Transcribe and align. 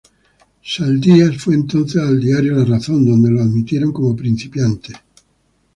Saldías 0.63 1.37
fue 1.37 1.53
entonces 1.53 2.01
al 2.01 2.19
diario 2.19 2.55
"La 2.55 2.65
Razón", 2.65 3.05
donde 3.05 3.29
lo 3.29 3.39
admitieron 3.39 3.93
como 3.93 4.15
principiante. 4.15 4.93